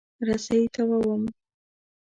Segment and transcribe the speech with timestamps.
[0.27, 1.21] رسۍ تاووم.